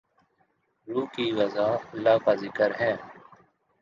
[0.87, 2.93] روح کی غذا اللہ کا ذکر ہے